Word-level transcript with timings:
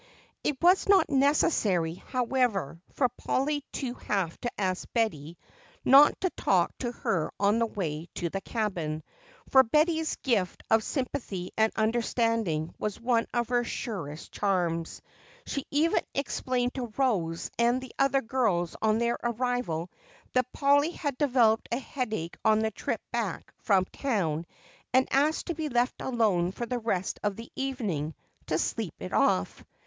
It 0.43 0.57
was 0.63 0.89
not 0.89 1.11
necessary, 1.11 1.93
however, 1.93 2.81
for 2.93 3.07
Polly 3.07 3.63
to 3.73 3.93
have 3.93 4.35
to 4.41 4.49
ask 4.57 4.91
Betty 4.93 5.37
not 5.85 6.19
to 6.21 6.31
talk 6.31 6.75
to 6.79 6.91
her 6.91 7.31
on 7.39 7.59
their 7.59 7.67
way 7.67 8.07
to 8.15 8.31
the 8.31 8.41
cabin, 8.41 9.03
for 9.49 9.61
Betty's 9.61 10.15
gift 10.23 10.63
of 10.71 10.83
sympathy 10.83 11.51
and 11.55 11.71
understanding 11.75 12.73
was 12.79 12.99
one 12.99 13.27
of 13.31 13.49
her 13.49 13.63
surest 13.63 14.31
charms. 14.31 15.03
She 15.45 15.67
even 15.69 16.01
explained 16.15 16.73
to 16.73 16.91
Rose 16.97 17.51
and 17.59 17.79
the 17.79 17.93
other 17.99 18.23
girls 18.23 18.75
on 18.81 18.97
their 18.97 19.19
arrival 19.21 19.91
that 20.33 20.51
Polly 20.51 20.89
had 20.89 21.15
developed 21.19 21.69
a 21.71 21.77
headache 21.77 22.37
on 22.43 22.57
the 22.61 22.71
trip 22.71 23.01
back 23.11 23.53
from 23.59 23.85
town 23.85 24.47
and 24.95 25.07
asked 25.11 25.45
to 25.45 25.53
be 25.53 25.69
left 25.69 26.01
alone 26.01 26.53
for 26.53 26.65
the 26.65 26.79
rest 26.79 27.19
of 27.23 27.35
the 27.35 27.51
evening 27.55 28.15
to 28.47 28.57
sleep 28.57 28.95
it 28.99 29.13
off. 29.13 29.63